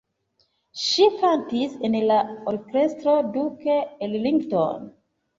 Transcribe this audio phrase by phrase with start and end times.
[0.83, 2.17] Ŝi kantis en la
[2.51, 3.75] Orkestro Duke
[4.07, 4.89] Ellington.